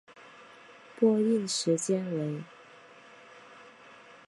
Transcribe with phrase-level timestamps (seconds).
[0.97, 2.43] 播映时间为。